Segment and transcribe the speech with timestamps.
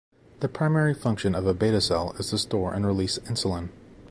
[0.39, 3.69] The primary function of a beta cell is to store and release insulin.